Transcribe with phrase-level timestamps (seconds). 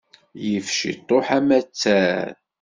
[0.45, 2.31] Yif ciṭuḥ amattar.